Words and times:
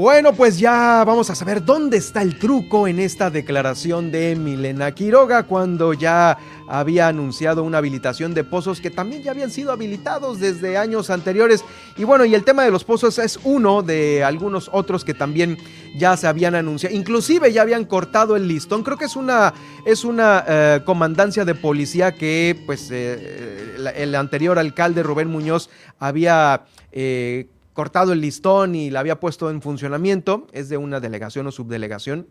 Bueno, 0.00 0.32
pues 0.32 0.58
ya 0.58 1.04
vamos 1.06 1.28
a 1.28 1.34
saber 1.34 1.62
dónde 1.62 1.98
está 1.98 2.22
el 2.22 2.38
truco 2.38 2.88
en 2.88 2.98
esta 2.98 3.28
declaración 3.28 4.10
de 4.10 4.34
Milena 4.34 4.92
Quiroga 4.92 5.42
cuando 5.42 5.92
ya 5.92 6.38
había 6.68 7.08
anunciado 7.08 7.62
una 7.64 7.76
habilitación 7.76 8.32
de 8.32 8.42
pozos 8.42 8.80
que 8.80 8.88
también 8.88 9.22
ya 9.22 9.32
habían 9.32 9.50
sido 9.50 9.72
habilitados 9.72 10.40
desde 10.40 10.78
años 10.78 11.10
anteriores. 11.10 11.62
Y 11.98 12.04
bueno, 12.04 12.24
y 12.24 12.34
el 12.34 12.44
tema 12.44 12.64
de 12.64 12.70
los 12.70 12.82
pozos 12.82 13.18
es 13.18 13.38
uno 13.44 13.82
de 13.82 14.24
algunos 14.24 14.70
otros 14.72 15.04
que 15.04 15.12
también 15.12 15.58
ya 15.98 16.16
se 16.16 16.26
habían 16.26 16.54
anunciado. 16.54 16.96
Inclusive 16.96 17.52
ya 17.52 17.60
habían 17.60 17.84
cortado 17.84 18.36
el 18.36 18.48
listón. 18.48 18.82
Creo 18.82 18.96
que 18.96 19.04
es 19.04 19.16
una, 19.16 19.52
es 19.84 20.06
una 20.06 20.42
eh, 20.48 20.80
comandancia 20.86 21.44
de 21.44 21.54
policía 21.54 22.14
que 22.14 22.58
pues 22.64 22.88
eh, 22.90 23.76
el 23.96 24.14
anterior 24.14 24.58
alcalde 24.58 25.02
Rubén 25.02 25.28
Muñoz 25.28 25.68
había... 25.98 26.62
Eh, 26.90 27.48
cortado 27.72 28.12
el 28.12 28.20
listón 28.20 28.74
y 28.74 28.90
la 28.90 29.00
había 29.00 29.20
puesto 29.20 29.50
en 29.50 29.62
funcionamiento, 29.62 30.46
es 30.52 30.68
de 30.68 30.76
una 30.76 31.00
delegación 31.00 31.46
o 31.46 31.52
subdelegación. 31.52 32.28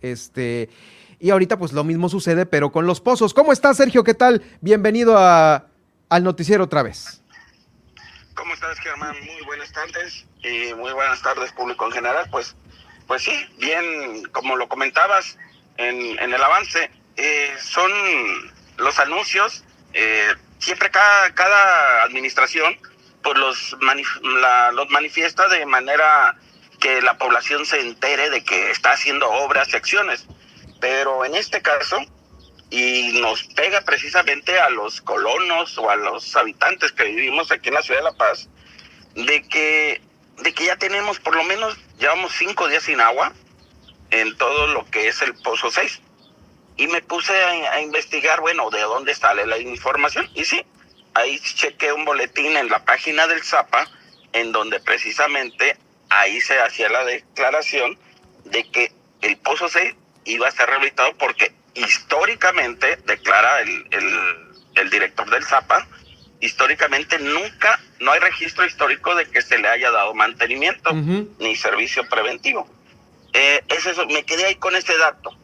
Este, 0.00 0.68
y 1.18 1.30
ahorita 1.30 1.58
pues 1.58 1.72
lo 1.72 1.84
mismo 1.84 2.08
sucede, 2.08 2.46
pero 2.46 2.72
con 2.72 2.86
los 2.86 3.00
pozos. 3.00 3.34
¿Cómo 3.34 3.52
estás, 3.52 3.76
Sergio? 3.76 4.04
¿Qué 4.04 4.14
tal? 4.14 4.42
Bienvenido 4.60 5.16
a, 5.18 5.66
al 6.08 6.24
noticiero 6.24 6.64
otra 6.64 6.82
vez. 6.82 7.22
¿Cómo 8.34 8.52
estás, 8.54 8.78
Germán? 8.80 9.14
Muy 9.24 9.44
buenas 9.46 9.72
tardes 9.72 10.26
y 10.42 10.74
muy 10.74 10.92
buenas 10.92 11.22
tardes, 11.22 11.52
público 11.52 11.86
en 11.86 11.92
general. 11.92 12.26
Pues, 12.30 12.56
pues 13.06 13.22
sí, 13.22 13.32
bien, 13.58 14.24
como 14.32 14.56
lo 14.56 14.68
comentabas 14.68 15.38
en, 15.76 16.18
el 16.18 16.42
avance, 16.42 16.90
eh, 17.16 17.50
son 17.60 17.90
los 18.76 18.98
anuncios, 18.98 19.64
eh, 19.92 20.34
siempre 20.58 20.90
cada, 20.90 21.32
cada 21.34 22.02
administración 22.02 22.76
pues 23.24 23.38
los, 23.38 23.76
los 24.74 24.90
manifiesta 24.90 25.48
de 25.48 25.64
manera 25.66 26.36
que 26.78 27.00
la 27.00 27.16
población 27.16 27.64
se 27.64 27.80
entere 27.80 28.28
de 28.28 28.44
que 28.44 28.70
está 28.70 28.92
haciendo 28.92 29.28
obras 29.30 29.72
y 29.72 29.76
acciones. 29.76 30.26
Pero 30.80 31.24
en 31.24 31.34
este 31.34 31.62
caso, 31.62 31.98
y 32.68 33.18
nos 33.20 33.44
pega 33.44 33.80
precisamente 33.80 34.60
a 34.60 34.68
los 34.68 35.00
colonos 35.00 35.78
o 35.78 35.88
a 35.88 35.96
los 35.96 36.36
habitantes 36.36 36.92
que 36.92 37.04
vivimos 37.04 37.50
aquí 37.50 37.70
en 37.70 37.76
la 37.76 37.82
ciudad 37.82 38.00
de 38.00 38.04
La 38.04 38.12
Paz, 38.12 38.50
de 39.14 39.42
que, 39.48 40.02
de 40.38 40.52
que 40.52 40.66
ya 40.66 40.76
tenemos 40.76 41.18
por 41.18 41.34
lo 41.34 41.44
menos, 41.44 41.78
llevamos 41.98 42.32
cinco 42.36 42.68
días 42.68 42.82
sin 42.82 43.00
agua 43.00 43.32
en 44.10 44.36
todo 44.36 44.66
lo 44.66 44.84
que 44.90 45.08
es 45.08 45.22
el 45.22 45.34
Pozo 45.34 45.70
6. 45.70 46.02
Y 46.76 46.88
me 46.88 47.00
puse 47.00 47.32
a 47.32 47.80
investigar, 47.80 48.40
bueno, 48.40 48.68
de 48.68 48.80
dónde 48.80 49.14
sale 49.14 49.46
la 49.46 49.56
información. 49.58 50.28
Y 50.34 50.44
sí, 50.44 50.62
ahí 51.14 51.38
chequé 51.38 51.92
un 51.92 52.04
boletín 52.04 52.56
en 52.56 52.68
la 52.68 52.84
página 52.84 53.26
del 53.26 53.42
ZAPA 53.42 53.88
en 54.32 54.52
donde 54.52 54.80
precisamente 54.80 55.76
ahí 56.10 56.40
se 56.40 56.58
hacía 56.58 56.88
la 56.88 57.04
declaración 57.04 57.98
de 58.44 58.68
que 58.70 58.92
el 59.22 59.36
Pozo 59.38 59.68
6 59.68 59.94
iba 60.24 60.48
a 60.48 60.50
ser 60.50 60.68
rehabilitado 60.68 61.16
porque 61.16 61.52
históricamente, 61.74 62.98
declara 63.06 63.60
el, 63.60 63.86
el, 64.74 64.90
director 64.90 65.28
del 65.30 65.44
ZAPA, 65.44 65.86
históricamente 66.40 67.18
nunca, 67.18 67.80
no 68.00 68.12
hay 68.12 68.20
registro 68.20 68.64
histórico 68.64 69.14
de 69.14 69.26
que 69.26 69.42
se 69.42 69.58
le 69.58 69.68
haya 69.68 69.90
dado 69.90 70.14
mantenimiento 70.14 70.92
ni 70.92 71.56
servicio 71.56 72.08
preventivo. 72.08 72.68
Eh, 73.32 73.62
es 73.68 73.86
eso, 73.86 74.06
me 74.06 74.24
quedé 74.24 74.46
ahí 74.46 74.54
con 74.56 74.76
ese 74.76 74.96
dato. 74.96 75.36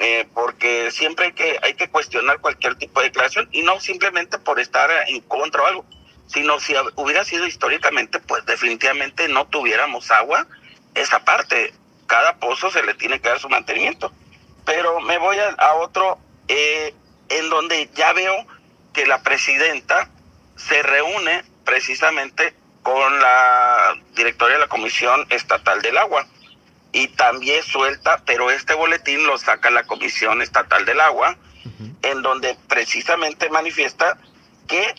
Eh, 0.00 0.28
porque 0.32 0.92
siempre 0.92 1.26
hay 1.26 1.32
que, 1.32 1.58
hay 1.60 1.74
que 1.74 1.90
cuestionar 1.90 2.38
cualquier 2.40 2.76
tipo 2.76 3.00
de 3.00 3.06
declaración 3.06 3.48
y 3.50 3.62
no 3.62 3.80
simplemente 3.80 4.38
por 4.38 4.60
estar 4.60 4.88
en 5.08 5.20
contra 5.22 5.62
o 5.62 5.66
algo, 5.66 5.84
sino 6.28 6.60
si 6.60 6.74
hubiera 6.94 7.24
sido 7.24 7.46
históricamente, 7.46 8.20
pues 8.20 8.46
definitivamente 8.46 9.26
no 9.28 9.48
tuviéramos 9.48 10.12
agua, 10.12 10.46
esa 10.94 11.24
parte, 11.24 11.74
cada 12.06 12.36
pozo 12.36 12.70
se 12.70 12.84
le 12.84 12.94
tiene 12.94 13.20
que 13.20 13.28
dar 13.28 13.40
su 13.40 13.48
mantenimiento. 13.48 14.12
Pero 14.64 15.00
me 15.00 15.18
voy 15.18 15.36
a, 15.38 15.74
otro 15.74 16.18
eh, 16.46 16.94
en 17.28 17.50
donde 17.50 17.90
ya 17.94 18.12
veo 18.12 18.46
que 18.92 19.04
la 19.04 19.22
presidenta 19.22 20.10
se 20.56 20.82
reúne 20.82 21.44
precisamente 21.64 22.54
con 22.82 23.18
la 23.20 23.94
directora 24.14 24.54
de 24.54 24.60
la 24.60 24.68
Comisión 24.68 25.26
Estatal 25.30 25.82
del 25.82 25.98
Agua 25.98 26.26
y 26.92 27.08
también 27.08 27.62
suelta, 27.62 28.22
pero 28.24 28.50
este 28.50 28.74
boletín 28.74 29.26
lo 29.26 29.38
saca 29.38 29.70
la 29.70 29.84
Comisión 29.84 30.42
Estatal 30.42 30.84
del 30.84 31.00
Agua, 31.00 31.36
en 32.02 32.22
donde 32.22 32.56
precisamente 32.68 33.50
manifiesta 33.50 34.18
que 34.66 34.94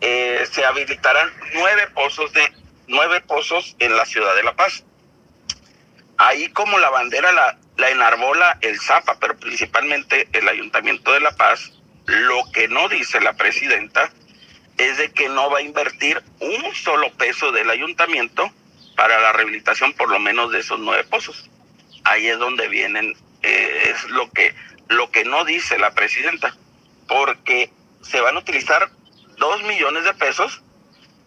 eh, 0.00 0.46
se 0.50 0.64
habilitarán 0.64 1.30
nueve 1.54 1.88
pozos 1.94 2.32
de 2.32 2.52
nueve 2.86 3.20
pozos 3.20 3.76
en 3.78 3.96
la 3.96 4.04
ciudad 4.04 4.34
de 4.34 4.42
La 4.42 4.54
Paz. 4.54 4.84
Ahí 6.18 6.48
como 6.48 6.78
la 6.78 6.90
bandera 6.90 7.32
la, 7.32 7.58
la 7.76 7.90
enarbola 7.90 8.58
el 8.60 8.78
Zapa, 8.80 9.18
pero 9.18 9.36
principalmente 9.36 10.28
el 10.32 10.48
Ayuntamiento 10.48 11.12
de 11.12 11.20
La 11.20 11.34
Paz, 11.36 11.72
lo 12.06 12.42
que 12.52 12.68
no 12.68 12.88
dice 12.88 13.20
la 13.20 13.34
presidenta 13.34 14.10
es 14.76 14.98
de 14.98 15.12
que 15.12 15.28
no 15.28 15.50
va 15.50 15.58
a 15.58 15.62
invertir 15.62 16.22
un 16.40 16.74
solo 16.74 17.12
peso 17.12 17.52
del 17.52 17.70
ayuntamiento 17.70 18.50
para 19.00 19.18
la 19.18 19.32
rehabilitación 19.32 19.94
por 19.94 20.10
lo 20.10 20.18
menos 20.18 20.52
de 20.52 20.58
esos 20.58 20.78
nueve 20.78 21.04
pozos. 21.04 21.48
Ahí 22.04 22.26
es 22.26 22.38
donde 22.38 22.68
vienen, 22.68 23.16
eh, 23.42 23.94
es 23.94 24.04
lo 24.10 24.30
que, 24.30 24.54
lo 24.88 25.10
que 25.10 25.24
no 25.24 25.46
dice 25.46 25.78
la 25.78 25.92
presidenta, 25.92 26.54
porque 27.08 27.70
se 28.02 28.20
van 28.20 28.36
a 28.36 28.40
utilizar 28.40 28.90
dos 29.38 29.62
millones 29.62 30.04
de 30.04 30.12
pesos, 30.12 30.60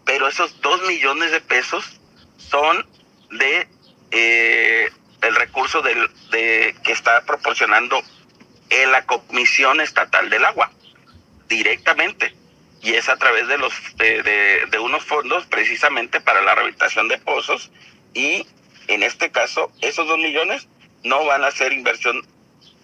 pero 0.06 0.28
esos 0.28 0.61
dos 0.61 0.84
millones 0.84 1.31
de 1.31 1.41
pesos 1.41 2.00
son 2.38 2.85
de 3.31 3.67
eh, 4.11 4.91
el 5.23 5.35
recurso 5.35 5.81
del, 5.81 6.11
de, 6.29 6.75
que 6.84 6.91
está 6.91 7.25
proporcionando 7.25 8.00
la 8.69 9.03
Comisión 9.07 9.81
Estatal 9.81 10.29
del 10.29 10.45
Agua, 10.45 10.69
directamente 11.50 12.35
y 12.83 12.95
es 12.95 13.07
a 13.07 13.16
través 13.16 13.47
de 13.47 13.57
los 13.57 13.73
de, 13.95 14.21
de, 14.69 14.79
unos 14.79 15.03
fondos 15.03 15.45
precisamente 15.45 16.19
para 16.19 16.41
la 16.41 16.53
rehabilitación 16.53 17.07
de 17.07 17.17
pozos 17.17 17.71
y 18.13 18.45
en 18.88 19.03
este 19.03 19.31
caso 19.31 19.71
esos 19.81 20.05
dos 20.05 20.17
millones 20.17 20.67
no 21.03 21.25
van 21.25 21.45
a 21.45 21.51
ser 21.51 21.72
inversión 21.72 22.27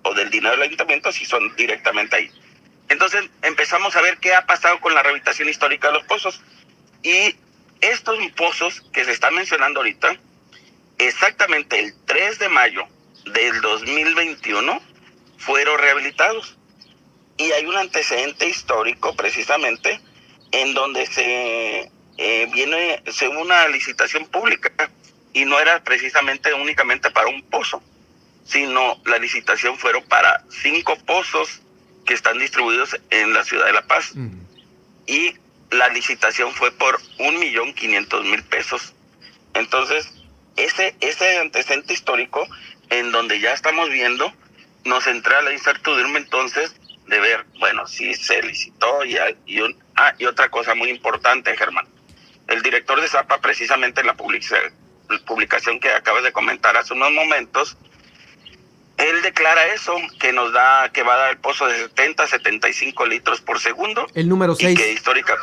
o 0.04 0.14
del 0.14 0.30
dinero 0.30 0.52
del 0.52 0.64
ayuntamiento 0.64 1.12
si 1.12 1.26
son 1.26 1.54
directamente 1.58 2.16
ahí. 2.16 2.32
Entonces 2.88 3.30
empezamos 3.42 3.96
a 3.98 4.02
ver 4.02 4.18
qué 4.18 4.34
ha 4.34 4.46
pasado 4.46 4.80
con 4.80 4.94
la 4.94 5.04
rehabilitación 5.04 5.50
histórica 5.50 5.88
de 5.88 5.96
los 5.96 6.04
pozos 6.04 6.42
y 7.04 7.36
estos 7.82 8.18
pozos 8.38 8.82
que 8.94 9.04
se 9.04 9.12
están 9.12 9.36
mencionando 9.36 9.82
ahorita, 9.82 10.16
exactamente 10.98 11.80
el 11.80 11.94
3 12.06 12.40
de 12.40 12.50
mayo 12.50 12.88
del 13.26 13.60
2021 13.62 14.82
fueron 15.38 15.78
rehabilitados 15.78 16.59
y 17.40 17.54
hay 17.54 17.66
un 17.66 17.78
antecedente 17.78 18.48
histórico 18.48 19.16
precisamente 19.16 20.00
en 20.52 20.74
donde 20.74 21.06
se 21.06 21.90
eh, 22.18 22.50
viene 22.52 23.02
según 23.08 23.38
una 23.38 23.66
licitación 23.70 24.26
pública 24.26 24.92
y 25.32 25.46
no 25.46 25.58
era 25.58 25.82
precisamente 25.82 26.54
únicamente 26.54 27.10
para 27.12 27.30
un 27.30 27.42
pozo, 27.44 27.82
sino 28.44 29.02
la 29.06 29.18
licitación 29.20 29.78
fueron 29.78 30.04
para 30.04 30.44
cinco 30.50 30.98
pozos 31.06 31.62
que 32.06 32.14
están 32.14 32.38
distribuidos 32.40 33.00
en 33.10 33.34
la 33.34 33.46
ciudad 33.46 33.68
de 33.68 33.74
La 33.74 33.88
Paz. 33.88 34.12
Y 35.08 35.36
la 35.72 35.88
licitación 35.90 36.52
fue 36.52 36.72
por 36.72 37.00
un 37.20 37.40
millón 37.40 37.74
quinientos 37.74 38.26
mil 38.26 38.44
pesos. 38.44 38.94
Entonces, 39.54 40.12
ese, 40.58 40.94
ese 41.00 41.38
antecedente 41.38 41.94
histórico 41.94 42.46
en 42.90 43.14
donde 43.14 43.40
ya 43.40 43.54
estamos 43.54 43.90
viendo, 43.90 44.34
nos 44.84 45.08
entra 45.08 45.42
la 45.42 45.54
incertidumbre 45.54 46.22
entonces 46.22 46.76
de 47.10 47.20
ver, 47.20 47.46
bueno, 47.60 47.88
si 47.88 48.14
se 48.14 48.42
licitó 48.42 49.04
y, 49.04 49.18
y, 49.46 49.60
un, 49.62 49.76
ah, 49.96 50.14
y 50.18 50.26
otra 50.26 50.50
cosa 50.50 50.76
muy 50.76 50.90
importante, 50.90 51.56
Germán. 51.58 51.88
El 52.48 52.62
director 52.62 53.02
de 53.02 53.08
Zapa, 53.08 53.42
precisamente 53.42 54.02
en 54.02 54.08
la 54.08 54.16
publicación 54.16 55.80
que 55.80 55.92
acabas 55.92 56.24
de 56.24 56.32
comentar 56.32 56.78
hace 56.78 56.94
unos 56.94 57.12
momentos, 57.12 57.78
él 58.98 59.22
declara 59.22 59.74
eso, 59.74 59.96
que 60.20 60.34
nos 60.34 60.52
da, 60.52 60.90
que 60.92 61.04
va 61.04 61.14
a 61.14 61.18
dar 61.18 61.30
el 61.32 61.38
pozo 61.38 61.68
de 61.68 61.78
70 61.78 62.28
75 62.28 63.06
litros 63.06 63.42
por 63.42 63.60
segundo. 63.60 64.08
El 64.14 64.28
número 64.28 64.56
6. 64.56 64.78
que 64.78 64.92
histórica 64.92 65.38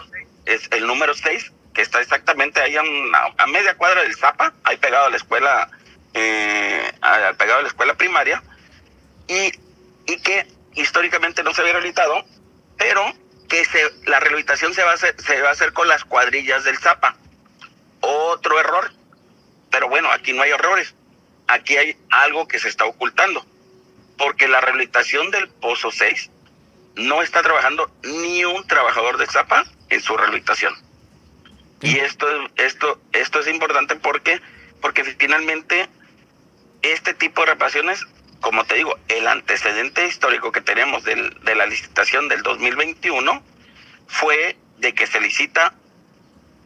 es 0.44 0.68
el 0.72 0.86
número 0.86 1.14
6, 1.14 1.52
que 1.72 1.82
está 1.82 2.00
exactamente 2.00 2.60
ahí 2.60 2.76
a, 2.76 2.82
a 3.38 3.46
media 3.46 3.74
cuadra 3.76 4.02
del 4.02 4.14
Zapa, 4.14 4.52
ahí 4.64 4.76
pegado 4.76 5.06
a 5.06 5.10
la 5.10 5.16
escuela, 5.16 5.70
eh, 6.14 6.92
pegado 7.38 7.60
a 7.60 7.62
la 7.62 7.68
escuela 7.68 7.94
primaria, 7.94 8.42
y, 9.26 9.52
y 10.06 10.18
que 10.22 10.46
históricamente 10.76 11.42
no 11.42 11.52
se 11.52 11.62
había 11.62 11.72
rehabilitado, 11.72 12.24
pero 12.76 13.04
que 13.48 13.64
se, 13.64 13.90
la 14.06 14.20
rehabilitación 14.20 14.74
se 14.74 14.82
va, 14.84 14.92
a 14.92 14.94
hacer, 14.94 15.20
se 15.20 15.40
va 15.40 15.48
a 15.48 15.52
hacer 15.52 15.72
con 15.72 15.88
las 15.88 16.04
cuadrillas 16.04 16.64
del 16.64 16.78
Zapa. 16.78 17.16
Otro 18.00 18.60
error. 18.60 18.92
Pero 19.70 19.88
bueno, 19.88 20.10
aquí 20.12 20.32
no 20.32 20.42
hay 20.42 20.50
errores. 20.50 20.94
Aquí 21.48 21.76
hay 21.76 21.96
algo 22.10 22.46
que 22.46 22.58
se 22.58 22.68
está 22.68 22.84
ocultando. 22.84 23.44
Porque 24.18 24.48
la 24.48 24.60
rehabilitación 24.60 25.30
del 25.30 25.48
Pozo 25.48 25.90
6 25.90 26.30
no 26.96 27.22
está 27.22 27.42
trabajando 27.42 27.90
ni 28.02 28.44
un 28.44 28.66
trabajador 28.66 29.18
de 29.18 29.26
Zapa 29.26 29.64
en 29.90 30.00
su 30.00 30.16
rehabilitación. 30.16 30.74
Y 31.82 31.98
esto, 31.98 32.26
esto, 32.56 33.00
esto 33.12 33.40
es 33.40 33.48
importante 33.48 33.96
porque, 33.96 34.40
porque 34.80 35.04
finalmente 35.04 35.88
este 36.82 37.14
tipo 37.14 37.42
de 37.42 37.48
reparaciones, 37.48 38.06
como 38.40 38.64
te 38.64 38.76
digo, 38.76 38.98
el 39.08 39.26
antecedente 39.26 40.06
histórico 40.06 40.52
que 40.52 40.60
tenemos 40.60 41.04
del, 41.04 41.38
de 41.42 41.54
la 41.54 41.66
licitación 41.66 42.28
del 42.28 42.42
2021 42.42 43.42
fue 44.06 44.56
de 44.78 44.94
que 44.94 45.06
se 45.06 45.20
licita 45.20 45.74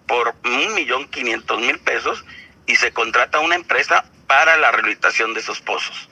por 0.06 0.34
un 0.44 0.74
millón 0.74 1.08
quinientos 1.08 1.60
mil 1.60 1.78
pesos 1.78 2.24
y 2.66 2.76
se 2.76 2.92
contrata 2.92 3.40
una 3.40 3.54
empresa 3.54 4.04
para 4.26 4.56
la 4.56 4.70
rehabilitación 4.70 5.34
de 5.34 5.40
esos 5.40 5.60
pozos. 5.60 6.08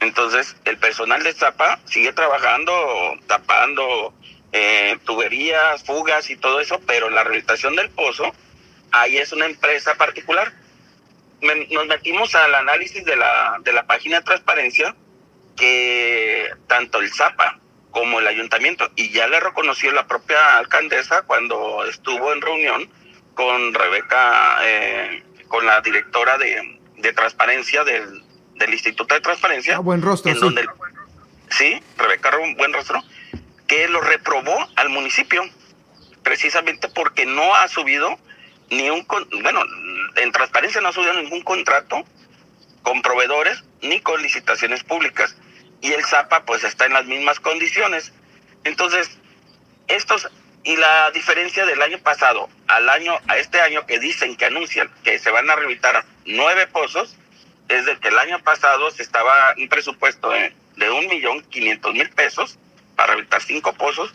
Entonces, 0.00 0.56
el 0.64 0.78
personal 0.78 1.22
de 1.22 1.32
Zapa 1.32 1.80
sigue 1.84 2.12
trabajando, 2.12 2.72
tapando 3.26 4.14
eh, 4.52 4.96
tuberías, 5.04 5.82
fugas 5.82 6.30
y 6.30 6.36
todo 6.36 6.60
eso, 6.60 6.80
pero 6.86 7.10
la 7.10 7.24
rehabilitación 7.24 7.74
del 7.74 7.90
pozo, 7.90 8.32
ahí 8.92 9.18
es 9.18 9.32
una 9.32 9.46
empresa 9.46 9.94
particular. 9.96 10.52
Nos 11.40 11.86
metimos 11.86 12.34
al 12.34 12.54
análisis 12.54 13.04
de 13.04 13.16
la, 13.16 13.58
de 13.60 13.72
la 13.72 13.86
página 13.86 14.18
de 14.18 14.24
transparencia 14.24 14.94
que 15.56 16.50
tanto 16.66 16.98
el 17.00 17.12
Zapa 17.12 17.58
como 17.90 18.20
el 18.20 18.26
ayuntamiento, 18.26 18.90
y 18.96 19.10
ya 19.10 19.26
le 19.26 19.40
reconoció 19.40 19.90
la 19.92 20.06
propia 20.06 20.58
alcaldesa 20.58 21.22
cuando 21.22 21.84
estuvo 21.84 22.32
en 22.32 22.40
reunión 22.40 22.90
con 23.34 23.72
Rebeca, 23.72 24.58
eh, 24.62 25.22
con 25.48 25.64
la 25.64 25.80
directora 25.80 26.36
de, 26.38 26.80
de 26.96 27.12
transparencia 27.12 27.84
del, 27.84 28.22
del 28.54 28.72
Instituto 28.72 29.14
de 29.14 29.20
Transparencia. 29.20 29.76
Ah, 29.76 29.80
buen 29.80 30.02
rostro, 30.02 30.32
sí. 30.32 30.38
Donde, 30.38 30.66
sí, 31.50 31.82
Rebeca 31.96 32.30
Buen 32.56 32.72
Rostro, 32.72 33.02
que 33.66 33.88
lo 33.88 34.00
reprobó 34.00 34.56
al 34.76 34.90
municipio, 34.90 35.42
precisamente 36.22 36.88
porque 36.88 37.24
no 37.26 37.54
ha 37.54 37.68
subido 37.68 38.18
ni 38.70 38.90
un, 38.90 39.06
bueno, 39.42 39.62
en 40.16 40.32
transparencia 40.32 40.80
no 40.80 40.88
ha 40.88 40.92
subido 40.92 41.14
ningún 41.14 41.42
contrato 41.42 42.04
con 42.82 43.02
proveedores 43.02 43.62
ni 43.82 44.00
con 44.00 44.22
licitaciones 44.22 44.84
públicas. 44.84 45.36
Y 45.80 45.92
el 45.92 46.04
ZAPA 46.04 46.44
pues 46.44 46.64
está 46.64 46.86
en 46.86 46.94
las 46.94 47.06
mismas 47.06 47.40
condiciones. 47.40 48.12
Entonces, 48.64 49.18
estos, 49.86 50.28
y 50.64 50.76
la 50.76 51.10
diferencia 51.12 51.64
del 51.64 51.80
año 51.80 51.98
pasado 51.98 52.48
al 52.66 52.88
año, 52.88 53.18
a 53.28 53.38
este 53.38 53.60
año 53.60 53.86
que 53.86 53.98
dicen 53.98 54.36
que 54.36 54.46
anuncian 54.46 54.90
que 55.04 55.18
se 55.18 55.30
van 55.30 55.48
a 55.48 55.56
rehabilitar 55.56 56.04
nueve 56.26 56.66
pozos, 56.66 57.16
es 57.68 57.86
de 57.86 57.98
que 57.98 58.08
el 58.08 58.18
año 58.18 58.42
pasado 58.42 58.90
se 58.90 59.02
estaba 59.02 59.54
un 59.56 59.68
presupuesto 59.68 60.30
de, 60.30 60.52
un 60.90 61.06
millón 61.08 61.42
quinientos 61.42 61.92
mil 61.92 62.08
pesos 62.10 62.58
para 62.96 63.08
rehabilitar 63.08 63.42
cinco 63.42 63.72
pozos 63.74 64.12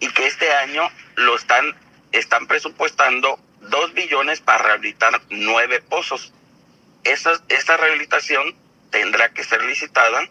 y 0.00 0.08
que 0.10 0.26
este 0.26 0.50
año 0.52 0.88
lo 1.16 1.36
están, 1.36 1.76
están 2.12 2.46
presupuestando 2.46 3.38
dos 3.68 3.92
billones 3.94 4.40
para 4.40 4.64
rehabilitar 4.64 5.20
nueve 5.30 5.80
pozos. 5.80 6.32
Esa, 7.04 7.32
esa 7.48 7.76
rehabilitación 7.76 8.54
tendrá 8.90 9.30
que 9.30 9.44
ser 9.44 9.62
licitada 9.64 10.28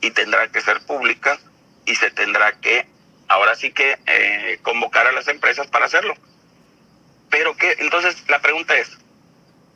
y 0.00 0.10
tendrá 0.10 0.48
que 0.48 0.60
ser 0.60 0.80
pública 0.82 1.38
y 1.86 1.94
se 1.94 2.10
tendrá 2.10 2.52
que, 2.60 2.86
ahora 3.28 3.54
sí 3.54 3.72
que, 3.72 3.98
eh, 4.06 4.58
convocar 4.62 5.06
a 5.06 5.12
las 5.12 5.28
empresas 5.28 5.66
para 5.68 5.86
hacerlo. 5.86 6.14
Pero 7.30 7.56
que, 7.56 7.76
entonces 7.78 8.22
la 8.28 8.40
pregunta 8.40 8.76
es, 8.76 8.98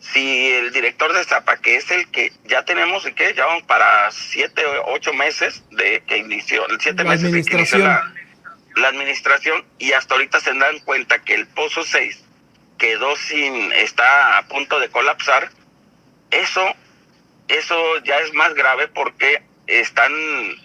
si 0.01 0.53
el 0.53 0.73
director 0.73 1.13
de 1.13 1.25
Zapa, 1.25 1.59
que 1.59 1.77
es 1.77 1.91
el 1.91 2.11
que 2.11 2.33
ya 2.45 2.65
tenemos, 2.65 3.07
y 3.07 3.13
que 3.13 3.35
ya 3.35 3.47
vamos 3.47 3.63
para 3.65 4.11
siete 4.11 4.65
o 4.67 4.95
ocho 4.95 5.13
meses 5.13 5.63
de 5.71 6.03
que 6.07 6.19
inició, 6.19 6.67
siete 6.81 7.05
meses 7.05 7.31
de 7.31 7.45
que 7.45 7.57
inició 7.57 7.79
la, 7.79 8.13
la, 8.77 8.89
administración, 8.89 9.65
y 9.79 9.93
hasta 9.93 10.15
ahorita 10.15 10.41
se 10.41 10.55
dan 10.55 10.81
cuenta 10.81 11.21
que 11.21 11.35
el 11.35 11.47
Pozo 11.47 11.85
6 11.85 12.25
quedó 12.83 13.15
sin, 13.15 13.71
está 13.73 14.39
a 14.39 14.49
punto 14.49 14.81
de 14.81 14.91
colapsar, 14.91 15.53
eso, 16.33 16.75
eso 17.47 17.77
ya 18.05 18.19
es 18.19 18.35
más 18.35 18.55
grave 18.55 18.89
porque 18.89 19.41
están, 19.69 20.13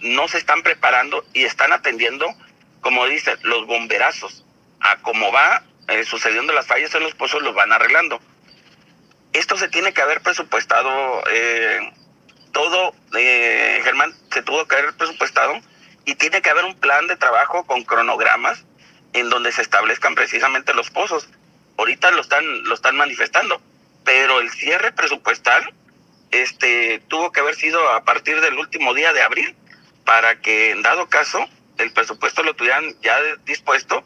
no 0.00 0.26
se 0.26 0.38
están 0.38 0.64
preparando 0.64 1.24
y 1.32 1.44
están 1.44 1.72
atendiendo, 1.72 2.26
como 2.80 3.06
dice, 3.06 3.36
los 3.42 3.68
bomberazos, 3.68 4.44
a 4.80 4.96
cómo 4.96 5.30
va 5.30 5.62
eh, 5.86 6.02
sucediendo 6.02 6.52
las 6.52 6.66
fallas 6.66 6.92
en 6.96 7.04
los 7.04 7.14
pozos, 7.14 7.40
los 7.40 7.54
van 7.54 7.72
arreglando 7.72 8.20
esto 9.32 9.56
se 9.56 9.68
tiene 9.68 9.92
que 9.92 10.02
haber 10.02 10.20
presupuestado, 10.20 11.22
eh, 11.30 11.92
todo, 12.52 12.94
eh, 13.16 13.80
Germán, 13.84 14.14
se 14.32 14.42
tuvo 14.42 14.66
que 14.66 14.76
haber 14.76 14.96
presupuestado 14.96 15.54
y 16.04 16.14
tiene 16.14 16.42
que 16.42 16.50
haber 16.50 16.64
un 16.64 16.78
plan 16.78 17.06
de 17.06 17.16
trabajo 17.16 17.64
con 17.64 17.84
cronogramas 17.84 18.64
en 19.12 19.28
donde 19.30 19.52
se 19.52 19.62
establezcan 19.62 20.14
precisamente 20.14 20.74
los 20.74 20.90
pozos. 20.90 21.28
Ahorita 21.78 22.10
lo 22.10 22.20
están, 22.20 22.64
lo 22.64 22.74
están 22.74 22.96
manifestando, 22.96 23.62
pero 24.04 24.40
el 24.40 24.50
cierre 24.50 24.92
presupuestal 24.92 25.72
este, 26.30 27.00
tuvo 27.08 27.32
que 27.32 27.40
haber 27.40 27.54
sido 27.54 27.88
a 27.90 28.04
partir 28.04 28.40
del 28.40 28.58
último 28.58 28.94
día 28.94 29.12
de 29.12 29.22
abril 29.22 29.54
para 30.04 30.40
que 30.40 30.72
en 30.72 30.82
dado 30.82 31.08
caso 31.08 31.46
el 31.78 31.92
presupuesto 31.92 32.42
lo 32.42 32.54
tuvieran 32.54 32.94
ya 33.00 33.16
dispuesto 33.44 34.04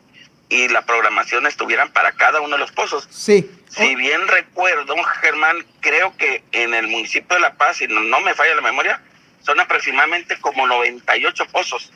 y 0.48 0.69
la 0.69 0.84
programación 0.84 1.46
estuvieran 1.46 1.92
para 1.92 2.12
cada 2.12 2.42
uno 2.42 2.56
de 2.56 2.58
los 2.58 2.72
pozos. 2.72 3.08
Sí. 3.10 3.50
Si 3.70 3.94
bien 3.96 4.28
recuerdo, 4.28 4.94
Germán, 5.22 5.64
creo 5.80 6.14
que 6.18 6.44
en 6.52 6.75
el 6.75 6.88
municipio 6.88 7.36
de 7.36 7.40
La 7.40 7.54
Paz, 7.54 7.78
si 7.78 7.88
no, 7.88 8.20
me 8.20 8.34
falla 8.34 8.54
la 8.54 8.60
memoria, 8.60 9.00
son 9.40 9.58
aproximadamente 9.60 10.38
como 10.40 10.66
98 10.66 11.46
pozos 11.46 11.90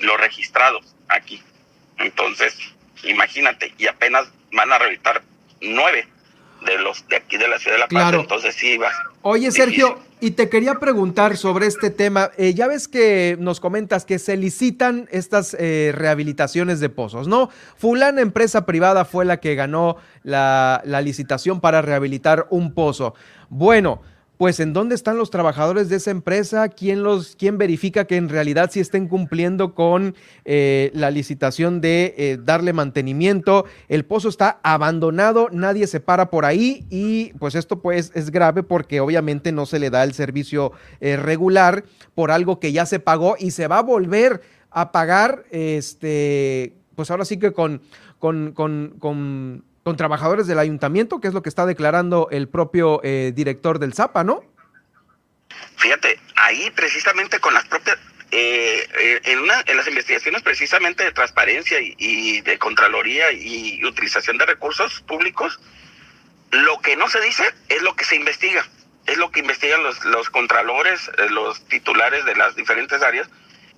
los 0.00 0.18
registrados 0.18 0.96
aquí. 1.08 1.40
Entonces, 1.98 2.58
imagínate, 3.04 3.72
y 3.78 3.86
apenas 3.86 4.26
van 4.52 4.72
a 4.72 4.78
rehabilitar 4.78 5.22
nueve 5.60 6.06
de 6.64 6.78
los 6.78 7.06
de 7.08 7.16
aquí 7.16 7.36
de 7.36 7.48
la 7.48 7.58
ciudad 7.58 7.76
de 7.76 7.80
La 7.80 7.88
Paz, 7.88 8.14
entonces 8.14 8.54
sí 8.54 8.78
va. 8.78 8.90
Oye, 9.22 9.50
Sergio, 9.50 9.98
y 10.20 10.32
te 10.32 10.48
quería 10.48 10.74
preguntar 10.74 11.36
sobre 11.36 11.66
este 11.66 11.90
tema. 11.90 12.30
Eh, 12.36 12.54
ya 12.54 12.68
ves 12.68 12.86
que 12.86 13.36
nos 13.40 13.58
comentas 13.58 14.04
que 14.04 14.18
se 14.18 14.36
licitan 14.36 15.08
estas 15.10 15.56
eh, 15.58 15.92
rehabilitaciones 15.94 16.78
de 16.78 16.88
pozos, 16.88 17.26
¿no? 17.26 17.50
Fulana 17.76 18.20
empresa 18.20 18.64
privada 18.64 19.04
fue 19.04 19.24
la 19.24 19.40
que 19.40 19.54
ganó 19.56 19.96
la, 20.22 20.82
la 20.84 21.00
licitación 21.00 21.60
para 21.60 21.82
rehabilitar 21.82 22.46
un 22.50 22.74
pozo. 22.74 23.14
Bueno, 23.48 24.00
pues 24.42 24.58
en 24.58 24.72
dónde 24.72 24.96
están 24.96 25.18
los 25.18 25.30
trabajadores 25.30 25.88
de 25.88 25.94
esa 25.94 26.10
empresa, 26.10 26.68
quién 26.68 27.04
los, 27.04 27.36
quién 27.36 27.58
verifica 27.58 28.06
que 28.06 28.16
en 28.16 28.28
realidad 28.28 28.70
sí 28.72 28.80
estén 28.80 29.06
cumpliendo 29.06 29.72
con 29.72 30.16
eh, 30.44 30.90
la 30.94 31.12
licitación 31.12 31.80
de 31.80 32.12
eh, 32.18 32.38
darle 32.42 32.72
mantenimiento. 32.72 33.66
El 33.86 34.04
pozo 34.04 34.28
está 34.28 34.58
abandonado, 34.64 35.46
nadie 35.52 35.86
se 35.86 36.00
para 36.00 36.28
por 36.28 36.44
ahí 36.44 36.84
y 36.90 37.34
pues 37.34 37.54
esto 37.54 37.80
pues 37.82 38.10
es 38.16 38.32
grave 38.32 38.64
porque 38.64 38.98
obviamente 38.98 39.52
no 39.52 39.64
se 39.64 39.78
le 39.78 39.90
da 39.90 40.02
el 40.02 40.12
servicio 40.12 40.72
eh, 41.00 41.16
regular 41.16 41.84
por 42.16 42.32
algo 42.32 42.58
que 42.58 42.72
ya 42.72 42.84
se 42.84 42.98
pagó 42.98 43.36
y 43.38 43.52
se 43.52 43.68
va 43.68 43.78
a 43.78 43.82
volver 43.82 44.42
a 44.72 44.90
pagar, 44.90 45.44
este, 45.52 46.74
pues 46.96 47.12
ahora 47.12 47.24
sí 47.24 47.36
que 47.36 47.52
con, 47.52 47.80
con, 48.18 48.50
con, 48.50 48.96
con 48.98 49.62
con 49.82 49.96
trabajadores 49.96 50.46
del 50.46 50.58
ayuntamiento, 50.58 51.20
que 51.20 51.28
es 51.28 51.34
lo 51.34 51.42
que 51.42 51.48
está 51.48 51.66
declarando 51.66 52.28
el 52.30 52.48
propio 52.48 53.00
eh, 53.02 53.32
director 53.34 53.78
del 53.78 53.94
ZAPA, 53.94 54.24
¿no? 54.24 54.44
Fíjate, 55.76 56.18
ahí 56.36 56.70
precisamente 56.70 57.40
con 57.40 57.52
las 57.52 57.64
propias, 57.66 57.98
eh, 58.30 58.86
eh, 59.00 59.20
en, 59.24 59.40
una, 59.40 59.62
en 59.66 59.76
las 59.76 59.88
investigaciones 59.88 60.42
precisamente 60.42 61.04
de 61.04 61.12
transparencia 61.12 61.78
y, 61.80 62.40
de 62.40 62.58
Contraloría 62.58 63.32
y 63.32 63.84
utilización 63.84 64.38
de 64.38 64.46
recursos 64.46 65.00
públicos, 65.02 65.58
lo 66.50 66.80
que 66.80 66.96
no 66.96 67.08
se 67.08 67.20
dice 67.20 67.44
es 67.68 67.82
lo 67.82 67.96
que 67.96 68.04
se 68.04 68.16
investiga, 68.16 68.64
es 69.06 69.18
lo 69.18 69.30
que 69.32 69.40
investigan 69.40 69.82
los, 69.82 70.04
los 70.04 70.30
contralores, 70.30 71.10
los 71.30 71.66
titulares 71.66 72.24
de 72.24 72.36
las 72.36 72.54
diferentes 72.54 73.02
áreas, 73.02 73.28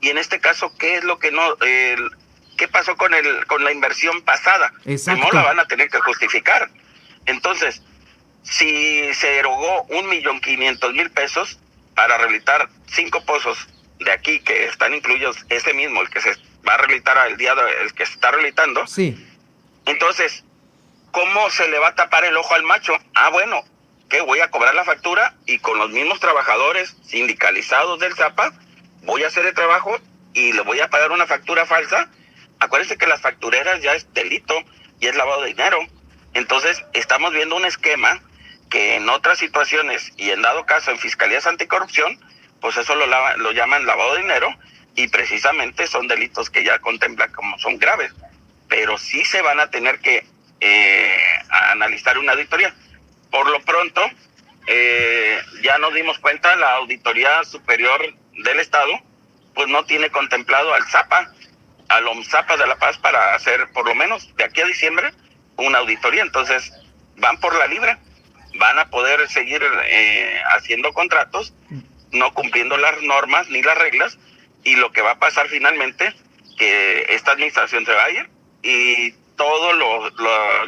y 0.00 0.10
en 0.10 0.18
este 0.18 0.38
caso, 0.38 0.72
¿qué 0.76 0.96
es 0.96 1.04
lo 1.04 1.18
que 1.18 1.32
no, 1.32 1.56
¿qué 2.56 2.68
pasó 2.68 2.96
con 2.96 3.14
el 3.14 3.46
con 3.46 3.64
la 3.64 3.72
inversión 3.72 4.22
pasada? 4.22 4.72
No 4.84 5.30
la 5.32 5.42
van 5.42 5.60
a 5.60 5.66
tener 5.66 5.88
que 5.88 6.00
justificar. 6.00 6.70
Entonces, 7.26 7.82
si 8.42 9.12
se 9.14 9.38
erogó 9.38 9.82
un 9.84 10.08
millón 10.08 10.40
quinientos 10.40 10.92
mil 10.92 11.10
pesos 11.10 11.58
para 11.94 12.18
rehabilitar 12.18 12.68
cinco 12.86 13.24
pozos 13.24 13.68
de 13.98 14.12
aquí 14.12 14.40
que 14.40 14.66
están 14.66 14.94
incluidos 14.94 15.36
ese 15.48 15.72
mismo, 15.72 16.02
el 16.02 16.10
que 16.10 16.20
se 16.20 16.36
va 16.66 16.74
a 16.74 16.76
rehabilitar 16.78 17.16
al 17.18 17.36
día, 17.36 17.54
el 17.82 17.92
que 17.94 18.06
se 18.06 18.14
está 18.14 18.30
rehabilitando. 18.30 18.86
Sí. 18.86 19.16
Entonces, 19.86 20.44
¿cómo 21.10 21.50
se 21.50 21.68
le 21.68 21.78
va 21.78 21.88
a 21.88 21.94
tapar 21.94 22.24
el 22.24 22.36
ojo 22.36 22.54
al 22.54 22.64
macho? 22.64 22.96
Ah, 23.14 23.30
bueno, 23.30 23.62
que 24.08 24.20
voy 24.20 24.40
a 24.40 24.50
cobrar 24.50 24.74
la 24.74 24.84
factura 24.84 25.34
y 25.46 25.58
con 25.58 25.78
los 25.78 25.90
mismos 25.90 26.20
trabajadores 26.20 26.96
sindicalizados 27.06 27.98
del 28.00 28.14
ZAPA 28.14 28.52
voy 29.02 29.22
a 29.24 29.28
hacer 29.28 29.46
el 29.46 29.54
trabajo 29.54 29.96
y 30.32 30.52
le 30.52 30.62
voy 30.62 30.80
a 30.80 30.88
pagar 30.88 31.12
una 31.12 31.26
factura 31.26 31.66
falsa 31.66 32.10
Acuérdense 32.58 32.96
que 32.96 33.06
las 33.06 33.20
factureras 33.20 33.82
ya 33.82 33.94
es 33.94 34.12
delito 34.14 34.54
y 35.00 35.06
es 35.06 35.16
lavado 35.16 35.42
de 35.42 35.48
dinero. 35.48 35.78
Entonces, 36.34 36.84
estamos 36.92 37.32
viendo 37.32 37.56
un 37.56 37.64
esquema 37.64 38.20
que 38.70 38.96
en 38.96 39.08
otras 39.08 39.38
situaciones 39.38 40.12
y 40.16 40.30
en 40.30 40.42
dado 40.42 40.66
caso 40.66 40.90
en 40.90 40.98
fiscalías 40.98 41.46
anticorrupción, 41.46 42.18
pues 42.60 42.76
eso 42.76 42.94
lo, 42.94 43.06
lo 43.36 43.52
llaman 43.52 43.86
lavado 43.86 44.14
de 44.14 44.22
dinero 44.22 44.48
y 44.96 45.08
precisamente 45.08 45.86
son 45.86 46.08
delitos 46.08 46.50
que 46.50 46.64
ya 46.64 46.78
contempla 46.78 47.28
como 47.28 47.58
son 47.58 47.78
graves, 47.78 48.12
pero 48.68 48.96
sí 48.98 49.24
se 49.24 49.42
van 49.42 49.60
a 49.60 49.70
tener 49.70 49.98
que 50.00 50.26
eh, 50.60 51.16
analizar 51.50 52.18
una 52.18 52.32
auditoría. 52.32 52.74
Por 53.30 53.48
lo 53.50 53.60
pronto, 53.60 54.00
eh, 54.66 55.40
ya 55.62 55.78
nos 55.78 55.94
dimos 55.94 56.18
cuenta, 56.18 56.54
la 56.56 56.76
Auditoría 56.76 57.44
Superior 57.44 58.14
del 58.32 58.60
Estado, 58.60 58.92
pues 59.54 59.68
no 59.68 59.84
tiene 59.84 60.10
contemplado 60.10 60.72
al 60.72 60.84
ZAPA, 60.84 61.32
al 61.96 62.08
OMZAPA 62.08 62.56
de 62.56 62.66
La 62.66 62.76
Paz 62.76 62.98
para 62.98 63.34
hacer, 63.34 63.70
por 63.72 63.86
lo 63.86 63.94
menos 63.94 64.34
de 64.36 64.44
aquí 64.44 64.60
a 64.60 64.66
diciembre, 64.66 65.12
una 65.56 65.78
auditoría. 65.78 66.22
Entonces, 66.22 66.72
van 67.16 67.38
por 67.38 67.54
la 67.56 67.66
libre, 67.66 67.96
van 68.58 68.78
a 68.78 68.90
poder 68.90 69.28
seguir 69.28 69.62
eh, 69.84 70.40
haciendo 70.56 70.92
contratos, 70.92 71.54
no 72.10 72.32
cumpliendo 72.34 72.76
las 72.76 73.00
normas 73.02 73.48
ni 73.48 73.62
las 73.62 73.78
reglas, 73.78 74.18
y 74.64 74.76
lo 74.76 74.92
que 74.92 75.02
va 75.02 75.12
a 75.12 75.18
pasar 75.18 75.48
finalmente, 75.48 76.14
que 76.58 77.06
esta 77.10 77.32
administración 77.32 77.84
se 77.84 77.92
va 77.92 78.04
a 78.04 78.10
ir 78.10 78.30
y 78.62 79.12
todos 79.36 79.76
los, 79.76 80.12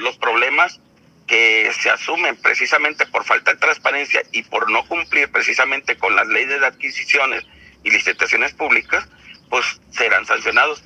los 0.01 0.19
problemas 0.19 0.81
que 1.27 1.71
se 1.81 1.91
asumen 1.91 2.37
precisamente 2.37 3.07
por 3.07 3.25
falta 3.25 3.53
de 3.53 3.59
transparencia 3.59 4.23
y 4.33 4.43
por 4.43 4.71
no 4.71 4.87
cumplir 4.87 5.31
precisamente 5.31 5.97
con 5.97 6.15
las 6.15 6.27
leyes 6.29 6.61
de 6.61 6.67
adquisiciones 6.67 7.45
y 7.83 7.91
licitaciones 7.91 8.53
públicas, 8.53 9.09
pues 9.49 9.81
serán 9.91 10.27
sancionados. 10.27 10.83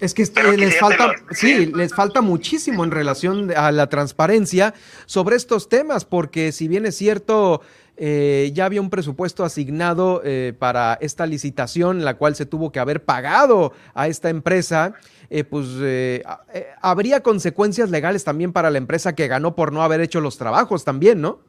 Es 0.00 0.14
que 0.14 0.22
este, 0.22 0.56
les 0.56 0.78
falta, 0.78 1.12
sí, 1.32 1.66
les 1.74 1.92
falta 1.92 2.20
muchísimo 2.20 2.84
en 2.84 2.92
relación 2.92 3.52
a 3.56 3.72
la 3.72 3.88
transparencia 3.88 4.74
sobre 5.06 5.36
estos 5.36 5.68
temas, 5.68 6.04
porque 6.04 6.52
si 6.52 6.68
bien 6.68 6.86
es 6.86 6.96
cierto, 6.96 7.62
eh, 7.96 8.52
ya 8.54 8.64
había 8.64 8.80
un 8.80 8.90
presupuesto 8.90 9.44
asignado 9.44 10.22
eh, 10.24 10.52
para 10.56 10.98
esta 11.00 11.26
licitación, 11.26 12.04
la 12.04 12.14
cual 12.14 12.36
se 12.36 12.46
tuvo 12.46 12.70
que 12.70 12.78
haber 12.78 13.04
pagado 13.04 13.72
a 13.92 14.06
esta 14.06 14.28
empresa, 14.28 14.94
eh, 15.30 15.42
pues 15.42 15.66
habría 16.80 17.22
consecuencias 17.24 17.90
legales 17.90 18.22
también 18.22 18.52
para 18.52 18.70
la 18.70 18.78
empresa 18.78 19.16
que 19.16 19.26
ganó 19.26 19.56
por 19.56 19.72
no 19.72 19.82
haber 19.82 20.00
hecho 20.00 20.20
los 20.20 20.38
trabajos 20.38 20.84
también, 20.84 21.20
¿no? 21.20 21.40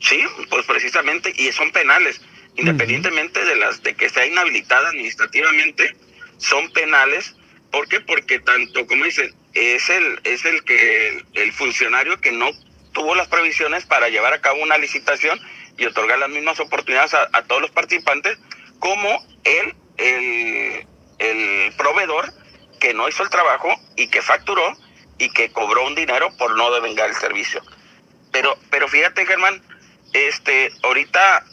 Sí, 0.00 0.20
pues 0.50 0.66
precisamente, 0.66 1.32
y 1.34 1.50
son 1.50 1.72
penales, 1.72 2.20
independientemente 2.56 3.42
de 3.42 3.56
las 3.56 3.82
de 3.82 3.94
que 3.94 4.10
sea 4.10 4.26
inhabilitada 4.26 4.90
administrativamente, 4.90 5.96
son 6.36 6.70
penales. 6.72 7.34
¿Por 7.70 7.88
qué? 7.88 8.00
Porque 8.00 8.38
tanto, 8.40 8.86
como 8.86 9.04
dicen, 9.04 9.34
es 9.54 9.88
el, 9.90 10.20
es 10.24 10.44
el 10.44 10.64
que 10.64 11.24
el 11.34 11.52
funcionario 11.52 12.20
que 12.20 12.32
no 12.32 12.50
tuvo 12.92 13.14
las 13.14 13.28
previsiones 13.28 13.84
para 13.84 14.08
llevar 14.08 14.32
a 14.32 14.40
cabo 14.40 14.62
una 14.62 14.78
licitación 14.78 15.38
y 15.76 15.84
otorgar 15.86 16.18
las 16.18 16.30
mismas 16.30 16.58
oportunidades 16.60 17.14
a, 17.14 17.42
todos 17.44 17.62
los 17.62 17.70
participantes, 17.70 18.38
como 18.78 19.24
el, 19.44 19.74
el, 19.96 21.72
proveedor 21.76 22.32
que 22.80 22.94
no 22.94 23.08
hizo 23.08 23.22
el 23.22 23.30
trabajo 23.30 23.68
y 23.96 24.08
que 24.08 24.20
facturó 24.20 24.76
y 25.18 25.30
que 25.30 25.52
cobró 25.52 25.86
un 25.86 25.94
dinero 25.94 26.36
por 26.36 26.56
no 26.56 26.72
devengar 26.72 27.08
el 27.08 27.14
servicio. 27.14 27.62
Pero, 28.32 28.58
pero 28.70 28.88
fíjate, 28.88 29.26
Germán, 29.26 29.62
este, 30.12 30.72
ahorita 30.82 31.44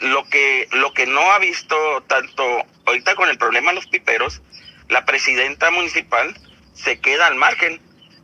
lo 0.00 0.24
que, 0.24 0.68
lo 0.72 0.92
que 0.92 1.06
no 1.06 1.32
ha 1.32 1.38
visto 1.38 1.76
tanto, 2.06 2.44
ahorita 2.86 3.14
con 3.14 3.30
el 3.30 3.38
problema 3.38 3.70
de 3.70 3.76
los 3.76 3.86
piperos, 3.86 4.42
la 4.90 5.04
presidenta 5.04 5.70
municipal 5.70 6.36
se 6.74 7.00
queda 7.00 7.26
al 7.26 7.36
margen 7.36 7.80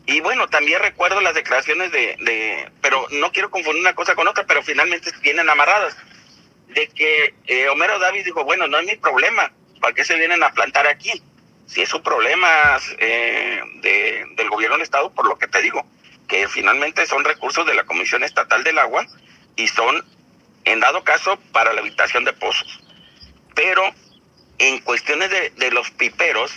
y 0.07 0.21
bueno, 0.21 0.47
también 0.47 0.81
recuerdo 0.81 1.21
las 1.21 1.35
declaraciones 1.35 1.91
de, 1.91 2.17
de, 2.21 2.71
pero 2.81 3.07
no 3.11 3.33
quiero 3.33 3.51
confundir 3.51 3.81
una 3.81 3.95
cosa 3.95 4.15
con 4.15 4.29
otra, 4.29 4.45
pero 4.47 4.63
finalmente 4.63 5.11
vienen 5.21 5.51
amarradas, 5.51 5.97
de 6.69 6.89
que 6.89 7.35
eh, 7.47 7.69
Homero 7.69 7.99
David 7.99 8.25
dijo, 8.25 8.45
bueno, 8.45 8.69
no 8.69 8.79
es 8.79 8.87
mi 8.87 8.95
problema, 8.97 9.51
¿para 9.81 9.95
qué 9.95 10.05
se 10.05 10.17
vienen 10.17 10.45
a 10.45 10.53
plantar 10.53 10.87
aquí? 10.87 11.21
Si 11.67 11.83
es 11.83 11.93
un 11.93 12.05
problema 12.05 12.79
eh, 12.99 13.61
de, 13.81 14.27
del 14.37 14.49
gobierno 14.49 14.77
del 14.77 14.85
Estado, 14.85 15.11
por 15.13 15.27
lo 15.27 15.39
que 15.39 15.49
te 15.49 15.61
digo, 15.61 15.85
que 16.29 16.47
finalmente 16.47 17.05
son 17.07 17.25
recursos 17.25 17.67
de 17.67 17.75
la 17.75 17.85
Comisión 17.85 18.23
Estatal 18.23 18.63
del 18.63 18.79
Agua 18.79 19.05
y 19.57 19.67
son, 19.67 20.05
en 20.65 20.79
dado 20.79 21.03
caso, 21.03 21.37
para 21.51 21.73
la 21.73 21.81
habitación 21.81 22.25
de 22.25 22.33
pozos. 22.33 22.81
Pero 23.57 23.83
en 24.59 24.81
cuestiones 24.81 25.31
de, 25.31 25.51
de 25.51 25.71
los 25.71 25.91
piperos, 25.91 26.53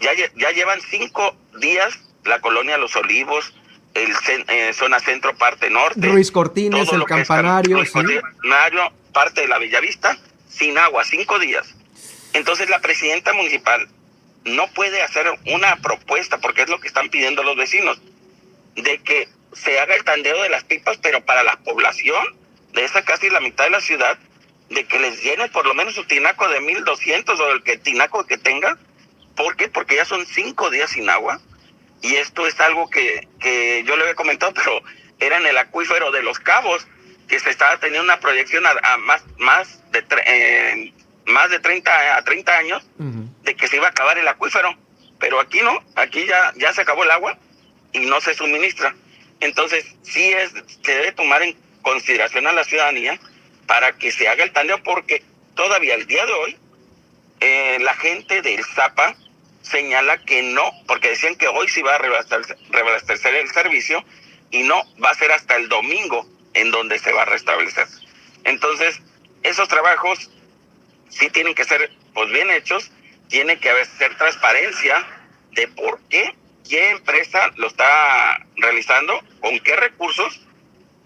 ya, 0.00 0.10
ya 0.14 0.50
llevan 0.52 0.80
cinco 0.80 1.34
días 1.60 1.98
la 2.24 2.40
colonia 2.40 2.78
Los 2.78 2.94
Olivos, 2.96 3.52
el 3.94 4.12
eh, 4.48 4.72
zona 4.74 5.00
centro, 5.00 5.34
parte 5.36 5.70
norte. 5.70 6.06
Ruiz 6.06 6.30
Cortines, 6.30 6.92
el 6.92 7.04
campanario. 7.04 7.82
parte 9.12 9.40
de 9.40 9.48
la 9.48 9.58
Bellavista, 9.58 10.16
sin 10.48 10.78
agua, 10.78 11.04
cinco 11.04 11.38
días. 11.38 11.74
Entonces 12.34 12.68
la 12.70 12.80
presidenta 12.80 13.32
municipal 13.32 13.88
no 14.44 14.68
puede 14.68 15.02
hacer 15.02 15.26
una 15.46 15.76
propuesta, 15.76 16.38
porque 16.38 16.62
es 16.62 16.68
lo 16.68 16.78
que 16.78 16.88
están 16.88 17.08
pidiendo 17.08 17.42
los 17.42 17.56
vecinos, 17.56 18.00
de 18.76 18.98
que 18.98 19.28
se 19.52 19.80
haga 19.80 19.94
el 19.94 20.04
tandeo 20.04 20.40
de 20.42 20.50
las 20.50 20.64
pipas, 20.64 20.98
pero 20.98 21.24
para 21.24 21.42
la 21.42 21.56
población 21.56 22.36
de 22.74 22.84
esa 22.84 23.02
casi 23.04 23.30
la 23.30 23.40
mitad 23.40 23.64
de 23.64 23.70
la 23.70 23.80
ciudad, 23.80 24.18
de 24.70 24.84
que 24.84 24.98
les 24.98 25.22
llene 25.22 25.48
por 25.48 25.66
lo 25.66 25.74
menos 25.74 25.94
su 25.94 26.04
tinaco 26.04 26.48
de 26.48 26.60
1200 26.60 27.40
o 27.40 27.50
el 27.52 27.62
que 27.62 27.78
tinaco 27.78 28.26
que 28.26 28.38
tenga. 28.38 28.78
¿Por 29.36 29.56
qué? 29.56 29.68
Porque 29.68 29.96
ya 29.96 30.04
son 30.04 30.26
cinco 30.26 30.70
días 30.70 30.90
sin 30.90 31.08
agua 31.08 31.40
y 32.02 32.14
esto 32.16 32.46
es 32.46 32.58
algo 32.60 32.88
que, 32.88 33.26
que 33.40 33.84
yo 33.86 33.96
le 33.96 34.02
había 34.02 34.14
comentado, 34.14 34.52
pero 34.54 34.82
era 35.18 35.38
en 35.38 35.46
el 35.46 35.58
acuífero 35.58 36.10
de 36.10 36.22
los 36.22 36.38
cabos, 36.38 36.86
que 37.26 37.38
se 37.38 37.50
estaba 37.50 37.78
teniendo 37.78 38.04
una 38.04 38.20
proyección 38.20 38.64
a, 38.66 38.96
más, 38.98 39.22
más, 39.36 39.82
de 39.90 40.02
eh, 40.26 40.92
más 41.26 41.50
de 41.50 41.58
30 41.58 42.16
a 42.16 42.24
30 42.24 42.56
años 42.56 42.86
de 43.42 43.54
que 43.54 43.68
se 43.68 43.76
iba 43.76 43.86
a 43.86 43.90
acabar 43.90 44.16
el 44.16 44.26
acuífero. 44.26 44.74
Pero 45.18 45.38
aquí 45.38 45.60
no, 45.60 45.82
aquí 45.96 46.24
ya, 46.26 46.54
ya 46.56 46.72
se 46.72 46.80
acabó 46.80 47.04
el 47.04 47.10
agua 47.10 47.36
y 47.92 48.00
no 48.00 48.20
se 48.22 48.32
suministra. 48.32 48.94
Entonces, 49.40 49.84
sí 50.02 50.32
es, 50.32 50.52
se 50.82 50.94
debe 50.94 51.12
tomar 51.12 51.42
en 51.42 51.54
consideración 51.82 52.46
a 52.46 52.52
la 52.52 52.64
ciudadanía 52.64 53.20
para 53.68 53.92
que 53.92 54.10
se 54.10 54.26
haga 54.26 54.42
el 54.42 54.52
tandeo, 54.52 54.82
porque 54.82 55.22
todavía 55.54 55.94
el 55.94 56.06
día 56.06 56.24
de 56.26 56.32
hoy, 56.32 56.56
eh, 57.40 57.76
la 57.80 57.94
gente 57.94 58.42
del 58.42 58.64
Zapa 58.64 59.14
señala 59.62 60.18
que 60.24 60.42
no, 60.42 60.72
porque 60.86 61.10
decían 61.10 61.36
que 61.36 61.46
hoy 61.46 61.68
sí 61.68 61.82
va 61.82 61.94
a 61.94 61.98
reabastecer 61.98 63.34
el 63.34 63.48
servicio 63.50 64.02
y 64.50 64.62
no, 64.62 64.82
va 65.04 65.10
a 65.10 65.14
ser 65.14 65.30
hasta 65.30 65.56
el 65.56 65.68
domingo 65.68 66.26
en 66.54 66.70
donde 66.70 66.98
se 66.98 67.12
va 67.12 67.22
a 67.22 67.26
restablecer. 67.26 67.86
Entonces, 68.44 69.00
esos 69.42 69.68
trabajos 69.68 70.30
sí 71.10 71.28
tienen 71.28 71.54
que 71.54 71.64
ser 71.64 71.92
pues 72.14 72.30
bien 72.30 72.50
hechos, 72.50 72.90
tiene 73.28 73.58
que 73.60 73.68
haber 73.68 73.86
ser 73.86 74.16
transparencia 74.16 75.06
de 75.52 75.68
por 75.68 76.00
qué, 76.08 76.34
qué 76.66 76.90
empresa 76.90 77.50
lo 77.56 77.66
está 77.66 78.46
realizando, 78.56 79.22
con 79.40 79.60
qué 79.60 79.76
recursos 79.76 80.40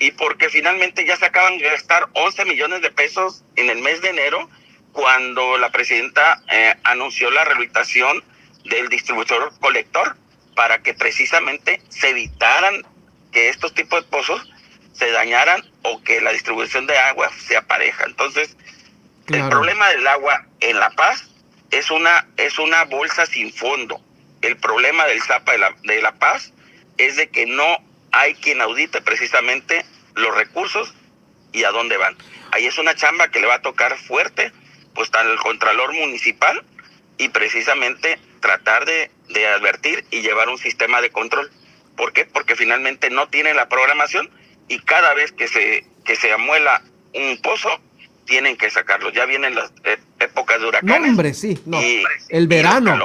y 0.02 0.10
porque 0.10 0.48
finalmente 0.48 1.06
ya 1.06 1.16
se 1.16 1.26
acaban 1.26 1.58
de 1.58 1.70
gastar 1.70 2.08
11 2.14 2.44
millones 2.46 2.82
de 2.82 2.90
pesos 2.90 3.44
en 3.54 3.70
el 3.70 3.78
mes 3.78 4.02
de 4.02 4.08
enero 4.08 4.50
cuando 4.90 5.56
la 5.58 5.70
presidenta 5.70 6.42
eh, 6.50 6.74
anunció 6.82 7.30
la 7.30 7.44
rehabilitación 7.44 8.24
del 8.64 8.88
distribuidor 8.88 9.56
colector 9.60 10.16
para 10.56 10.82
que 10.82 10.92
precisamente 10.92 11.80
se 11.88 12.08
evitaran 12.08 12.84
que 13.30 13.48
estos 13.48 13.74
tipos 13.74 14.02
de 14.02 14.10
pozos 14.10 14.50
se 14.92 15.08
dañaran 15.12 15.62
o 15.82 16.02
que 16.02 16.20
la 16.20 16.32
distribución 16.32 16.88
de 16.88 16.98
agua 16.98 17.30
sea 17.38 17.62
pareja. 17.62 18.02
Entonces, 18.04 18.56
el 19.28 19.48
problema 19.48 19.88
del 19.90 20.04
agua 20.08 20.46
en 20.58 20.80
La 20.80 20.90
Paz 20.90 21.28
es 21.70 21.92
una, 21.92 22.26
es 22.38 22.58
una 22.58 22.86
bolsa 22.86 23.24
sin 23.26 23.52
fondo. 23.52 24.00
El 24.40 24.56
problema 24.56 25.06
del 25.06 25.22
Zapa 25.22 25.52
de 25.52 25.58
la, 25.58 25.76
de 25.84 26.02
la 26.02 26.12
Paz 26.18 26.52
es 26.98 27.14
de 27.14 27.30
que 27.30 27.46
no 27.46 27.78
hay 28.12 28.34
quien 28.34 28.60
audite 28.60 29.00
precisamente 29.00 29.84
los 30.14 30.34
recursos 30.34 30.94
y 31.52 31.64
a 31.64 31.70
dónde 31.70 31.96
van. 31.96 32.16
Ahí 32.52 32.66
es 32.66 32.78
una 32.78 32.94
chamba 32.94 33.28
que 33.28 33.40
le 33.40 33.46
va 33.46 33.56
a 33.56 33.62
tocar 33.62 33.96
fuerte, 33.96 34.52
pues 34.94 35.10
el 35.20 35.36
Contralor 35.38 35.94
Municipal 35.94 36.62
y 37.18 37.28
precisamente 37.30 38.18
tratar 38.40 38.84
de, 38.84 39.10
advertir 39.56 40.04
y 40.10 40.20
llevar 40.20 40.48
un 40.48 40.58
sistema 40.58 41.00
de 41.00 41.10
control. 41.10 41.50
¿Por 41.96 42.12
qué? 42.12 42.26
Porque 42.26 42.56
finalmente 42.56 43.10
no 43.10 43.28
tiene 43.28 43.54
la 43.54 43.68
programación 43.68 44.30
y 44.68 44.78
cada 44.80 45.14
vez 45.14 45.32
que 45.32 45.48
se, 45.48 45.86
que 46.04 46.16
se 46.16 46.32
amuela 46.32 46.82
un 47.14 47.40
pozo, 47.40 47.80
tienen 48.26 48.56
que 48.56 48.70
sacarlo. 48.70 49.10
Ya 49.10 49.24
vienen 49.24 49.54
las 49.54 49.72
e, 49.84 49.92
épocas 49.92 50.11
de 50.62 50.68
huracanes. 50.68 51.00
No, 51.00 51.08
hombre, 51.08 51.34
sí. 51.34 51.58
No. 51.66 51.78
el 52.28 52.48
verano. 52.48 52.98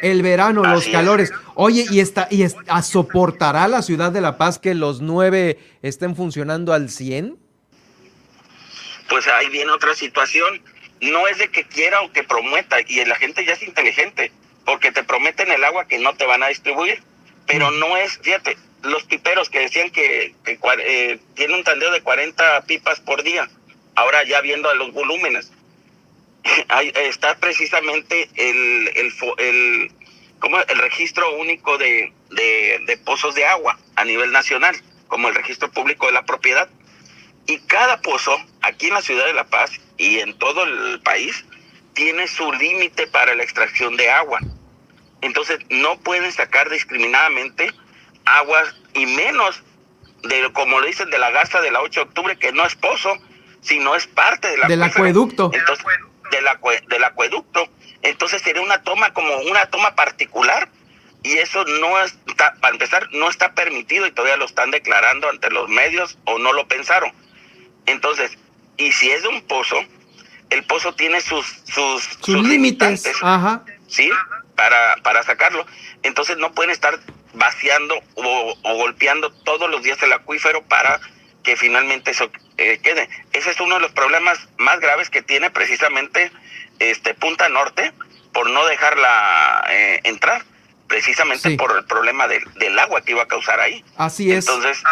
El 0.00 0.22
verano, 0.22 0.62
los 0.62 0.86
calores. 0.86 1.32
Oye, 1.54 1.86
¿y, 1.90 2.00
está, 2.00 2.28
y 2.30 2.44
soportará 2.82 3.66
la 3.66 3.82
ciudad 3.82 4.12
de 4.12 4.20
La 4.20 4.38
Paz 4.38 4.58
que 4.58 4.74
los 4.74 5.00
nueve 5.00 5.58
estén 5.82 6.14
funcionando 6.14 6.72
al 6.72 6.90
100? 6.90 7.36
Pues 9.08 9.26
ahí 9.26 9.48
viene 9.48 9.72
otra 9.72 9.94
situación. 9.94 10.62
No 11.00 11.26
es 11.28 11.38
de 11.38 11.48
que 11.48 11.64
quiera 11.64 12.00
o 12.02 12.12
que 12.12 12.22
prometa, 12.24 12.76
y 12.86 13.04
la 13.04 13.16
gente 13.16 13.44
ya 13.44 13.54
es 13.54 13.62
inteligente 13.62 14.32
porque 14.68 14.92
te 14.92 15.02
prometen 15.02 15.50
el 15.50 15.64
agua 15.64 15.88
que 15.88 15.98
no 15.98 16.14
te 16.14 16.26
van 16.26 16.42
a 16.42 16.48
distribuir, 16.48 17.02
pero 17.46 17.70
mm. 17.70 17.80
no 17.80 17.96
es, 17.96 18.18
fíjate, 18.18 18.58
los 18.82 19.02
piperos 19.04 19.48
que 19.48 19.60
decían 19.60 19.90
que, 19.90 20.34
que 20.44 20.58
eh, 20.80 21.18
tiene 21.34 21.54
un 21.54 21.64
tandeo 21.64 21.90
de 21.90 22.02
40 22.02 22.62
pipas 22.66 23.00
por 23.00 23.22
día, 23.22 23.48
ahora 23.94 24.24
ya 24.24 24.42
viendo 24.42 24.68
a 24.68 24.74
los 24.74 24.92
volúmenes, 24.92 25.50
está 26.94 27.36
precisamente 27.38 28.28
el, 28.36 28.88
el, 28.94 29.12
el, 29.38 29.92
como 30.38 30.58
el 30.60 30.78
registro 30.78 31.36
único 31.36 31.78
de, 31.78 32.12
de, 32.30 32.96
pozos 33.04 33.34
de 33.34 33.44
agua 33.46 33.78
a 33.96 34.04
nivel 34.04 34.32
nacional, 34.32 34.76
como 35.08 35.28
el 35.28 35.34
registro 35.34 35.70
público 35.70 36.06
de 36.06 36.12
la 36.12 36.24
propiedad. 36.24 36.68
Y 37.46 37.58
cada 37.60 38.00
pozo, 38.02 38.36
aquí 38.60 38.88
en 38.88 38.94
la 38.94 39.02
ciudad 39.02 39.26
de 39.26 39.32
La 39.32 39.44
Paz 39.44 39.70
y 39.96 40.18
en 40.18 40.38
todo 40.38 40.64
el 40.64 41.00
país, 41.00 41.44
tiene 41.94 42.26
su 42.28 42.52
límite 42.52 43.06
para 43.06 43.34
la 43.34 43.42
extracción 43.42 43.96
de 43.96 44.10
agua. 44.10 44.38
Entonces, 45.22 45.58
no 45.70 45.98
pueden 46.00 46.30
sacar 46.30 46.68
discriminadamente 46.68 47.72
aguas 48.24 48.74
y 48.94 49.06
menos 49.06 49.62
de, 50.22 50.52
como 50.52 50.80
le 50.80 50.88
dicen, 50.88 51.10
de 51.10 51.18
la 51.18 51.30
garza 51.30 51.60
de 51.60 51.70
la 51.70 51.80
8 51.80 52.00
de 52.00 52.06
octubre, 52.06 52.36
que 52.38 52.52
no 52.52 52.66
es 52.66 52.74
pozo, 52.74 53.16
sino 53.62 53.96
es 53.96 54.06
parte 54.06 54.48
de 54.48 54.58
la 54.58 54.68
del 54.68 54.82
acueducto. 54.82 55.50
Entonces, 55.52 55.84
del, 56.30 57.04
acueducto. 57.04 57.68
Entonces 58.02 58.42
sería 58.42 58.62
una 58.62 58.82
toma 58.82 59.12
como 59.12 59.36
una 59.38 59.66
toma 59.66 59.94
particular 59.94 60.68
y 61.22 61.38
eso 61.38 61.64
no 61.64 62.00
está, 62.00 62.54
para 62.60 62.74
empezar, 62.74 63.08
no 63.12 63.28
está 63.28 63.54
permitido 63.54 64.06
y 64.06 64.12
todavía 64.12 64.36
lo 64.36 64.44
están 64.44 64.70
declarando 64.70 65.28
ante 65.28 65.50
los 65.50 65.68
medios 65.68 66.18
o 66.24 66.38
no 66.38 66.52
lo 66.52 66.68
pensaron. 66.68 67.12
Entonces, 67.86 68.38
y 68.76 68.92
si 68.92 69.10
es 69.10 69.22
de 69.22 69.28
un 69.28 69.42
pozo, 69.42 69.76
el 70.50 70.64
pozo 70.64 70.94
tiene 70.94 71.20
sus 71.20 71.46
sus, 71.64 72.04
sus, 72.20 72.48
límites, 72.48 73.04
Ajá. 73.22 73.64
¿sí? 73.88 74.10
Para, 74.54 74.96
para 75.02 75.22
sacarlo. 75.22 75.66
Entonces 76.02 76.36
no 76.36 76.52
pueden 76.52 76.70
estar 76.70 76.98
vaciando 77.34 77.94
o, 78.14 78.54
o 78.62 78.74
golpeando 78.76 79.30
todos 79.44 79.68
los 79.70 79.82
días 79.82 80.02
el 80.02 80.12
acuífero 80.12 80.62
para 80.62 81.00
que 81.42 81.56
finalmente 81.56 82.10
eso 82.10 82.30
eh, 82.56 82.78
quede. 82.82 83.08
Ese 83.32 83.50
es 83.50 83.60
uno 83.60 83.76
de 83.76 83.80
los 83.80 83.92
problemas 83.92 84.38
más 84.58 84.80
graves 84.80 85.10
que 85.10 85.22
tiene 85.22 85.50
precisamente 85.50 86.30
este 86.78 87.14
Punta 87.14 87.48
Norte 87.48 87.92
por 88.32 88.50
no 88.50 88.64
dejarla 88.66 89.64
eh, 89.70 90.00
entrar, 90.04 90.44
precisamente 90.86 91.56
por 91.56 91.76
el 91.76 91.84
problema 91.84 92.28
del, 92.28 92.42
del 92.54 92.78
agua 92.78 93.02
que 93.02 93.12
iba 93.12 93.22
a 93.22 93.28
causar 93.28 93.60
ahí. 93.60 93.84
Así 93.96 94.30
es. 94.32 94.46
Entonces, 94.46 94.82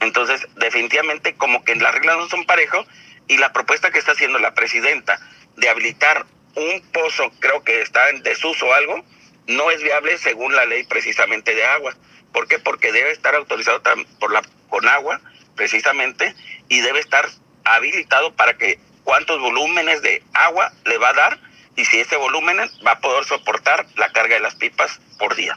entonces 0.00 0.46
definitivamente 0.56 1.34
como 1.34 1.64
que 1.64 1.74
las 1.76 1.94
reglas 1.94 2.16
no 2.16 2.28
son 2.28 2.44
parejos 2.44 2.86
y 3.28 3.38
la 3.38 3.52
propuesta 3.52 3.90
que 3.90 3.98
está 3.98 4.12
haciendo 4.12 4.38
la 4.38 4.54
presidenta 4.54 5.18
de 5.56 5.68
habilitar 5.68 6.26
un 6.54 6.82
pozo, 6.92 7.30
creo 7.38 7.62
que 7.64 7.82
está 7.82 8.08
en 8.10 8.22
desuso 8.22 8.66
o 8.66 8.72
algo, 8.72 9.04
no 9.46 9.70
es 9.70 9.82
viable 9.82 10.16
según 10.18 10.54
la 10.54 10.64
ley 10.64 10.84
precisamente 10.84 11.54
de 11.54 11.64
agua. 11.64 11.94
¿Por 12.32 12.48
qué? 12.48 12.58
Porque 12.58 12.92
debe 12.92 13.12
estar 13.12 13.34
autorizado 13.34 13.82
por 14.18 14.32
la 14.32 14.42
con 14.68 14.88
agua 14.88 15.20
precisamente 15.56 16.34
y 16.68 16.80
debe 16.80 17.00
estar 17.00 17.26
habilitado 17.64 18.32
para 18.34 18.56
que 18.56 18.78
cuántos 19.04 19.40
volúmenes 19.40 20.02
de 20.02 20.22
agua 20.34 20.72
le 20.84 20.98
va 20.98 21.10
a 21.10 21.14
dar 21.14 21.38
y 21.76 21.84
si 21.84 21.98
ese 21.98 22.16
volumen 22.16 22.58
va 22.86 22.92
a 22.92 23.00
poder 23.00 23.24
soportar 23.24 23.86
la 23.96 24.10
carga 24.12 24.36
de 24.36 24.40
las 24.40 24.54
pipas 24.54 25.00
por 25.18 25.34
día. 25.34 25.56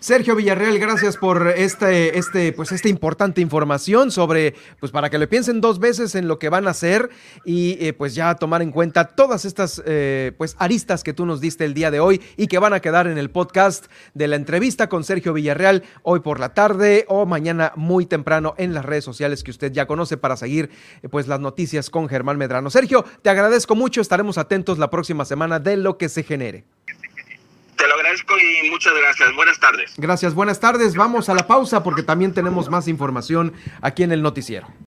Sergio 0.00 0.36
Villarreal, 0.36 0.78
gracias 0.78 1.16
por 1.16 1.48
este, 1.48 2.18
este, 2.18 2.52
pues 2.52 2.72
esta 2.72 2.88
importante 2.88 3.40
información 3.40 4.10
sobre, 4.10 4.54
pues 4.78 4.92
para 4.92 5.10
que 5.10 5.18
le 5.18 5.26
piensen 5.26 5.60
dos 5.60 5.78
veces 5.78 6.14
en 6.14 6.28
lo 6.28 6.38
que 6.38 6.48
van 6.48 6.66
a 6.68 6.70
hacer 6.70 7.10
y 7.44 7.76
eh, 7.80 7.92
pues 7.92 8.14
ya 8.14 8.34
tomar 8.34 8.62
en 8.62 8.72
cuenta 8.72 9.08
todas 9.08 9.44
estas 9.44 9.82
eh, 9.86 10.32
pues 10.36 10.56
aristas 10.58 11.02
que 11.02 11.12
tú 11.12 11.26
nos 11.26 11.40
diste 11.40 11.64
el 11.64 11.74
día 11.74 11.90
de 11.90 12.00
hoy 12.00 12.20
y 12.36 12.46
que 12.46 12.58
van 12.58 12.72
a 12.72 12.80
quedar 12.80 13.06
en 13.06 13.18
el 13.18 13.30
podcast 13.30 13.86
de 14.14 14.28
la 14.28 14.36
entrevista 14.36 14.88
con 14.88 15.04
Sergio 15.04 15.32
Villarreal 15.32 15.82
hoy 16.02 16.20
por 16.20 16.40
la 16.40 16.54
tarde 16.54 17.04
o 17.08 17.26
mañana 17.26 17.72
muy 17.76 18.06
temprano 18.06 18.54
en 18.58 18.74
las 18.74 18.84
redes 18.84 19.04
sociales 19.04 19.42
que 19.42 19.50
usted 19.50 19.72
ya 19.72 19.86
conoce 19.86 20.16
para 20.16 20.36
seguir 20.36 20.70
eh, 21.02 21.08
pues 21.08 21.26
las 21.26 21.40
noticias 21.40 21.90
con 21.90 22.08
Germán 22.08 22.38
Medrano. 22.38 22.70
Sergio, 22.70 23.04
te 23.22 23.30
agradezco 23.30 23.74
mucho, 23.74 24.00
estaremos 24.00 24.38
atentos 24.38 24.78
la 24.78 24.90
próxima 24.90 25.24
semana 25.24 25.58
de 25.58 25.76
lo 25.76 25.98
que 25.98 26.08
se 26.08 26.22
genere 26.22 26.64
y 28.62 28.70
muchas 28.70 28.94
gracias. 28.94 29.34
Buenas 29.34 29.58
tardes. 29.58 29.94
Gracias, 29.96 30.34
buenas 30.34 30.60
tardes. 30.60 30.96
Vamos 30.96 31.28
a 31.28 31.34
la 31.34 31.46
pausa 31.46 31.82
porque 31.82 32.02
también 32.02 32.32
tenemos 32.32 32.70
más 32.70 32.88
información 32.88 33.52
aquí 33.80 34.02
en 34.02 34.12
el 34.12 34.22
noticiero. 34.22 34.66